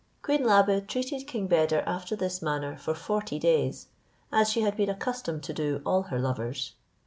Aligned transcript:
Queen 0.23 0.43
Labe 0.43 0.81
treated 0.87 1.27
King 1.27 1.45
Beder 1.45 1.81
after 1.85 2.15
this 2.15 2.41
manner 2.41 2.75
for 2.75 2.95
forty 2.95 3.37
days, 3.37 3.89
as 4.31 4.49
she 4.49 4.61
had 4.61 4.75
been 4.75 4.89
accustomed 4.89 5.43
to 5.43 5.53
do 5.53 5.79
all 5.85 6.01
her 6.01 6.17
lovers. 6.17 6.73